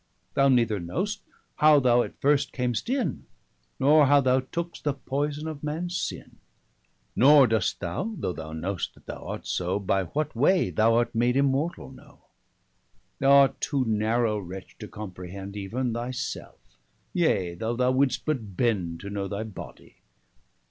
Thou 0.33 0.47
neither 0.49 0.79
know'st, 0.79 1.21
how 1.57 1.79
thou 1.79 2.01
at 2.01 2.19
first 2.19 2.53
cam'st 2.53 2.89
in, 2.89 3.27
Nor 3.79 4.07
how 4.07 4.19
thou 4.19 4.39
took'st 4.39 4.81
the 4.83 4.95
poyson 4.95 5.47
of 5.47 5.63
mans 5.63 5.95
sinne. 5.95 6.37
Nor 7.15 7.45
dost 7.45 7.81
thou, 7.81 8.15
(though 8.17 8.33
thou 8.33 8.51
know'st, 8.51 8.95
that 8.95 9.05
thou 9.05 9.23
art 9.27 9.45
so) 9.45 9.77
By 9.77 10.05
what 10.05 10.35
way 10.35 10.71
thou 10.71 10.95
art 10.95 11.13
made 11.13 11.35
immortall, 11.35 11.93
know. 11.93 12.23
260 13.19 13.19
Thou 13.19 13.31
art 13.31 13.61
too 13.61 13.85
narrow, 13.85 14.39
wretch, 14.39 14.75
to 14.79 14.87
comprehend 14.87 15.55
Even 15.55 15.93
thy 15.93 16.09
selfe: 16.09 16.79
yea 17.13 17.53
though 17.53 17.75
thou 17.75 17.91
wouldst 17.91 18.25
but 18.25 18.57
bend 18.57 18.99
To 19.01 19.09
know 19.11 19.27
thy 19.27 19.43
body. 19.43 19.97